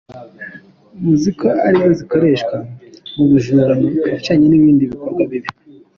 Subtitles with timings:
[1.03, 2.55] Muzi ko ari zo zikoreshwa
[3.15, 5.49] mu bujura, mu bwicanyi n’ibindi bikorwa bibi.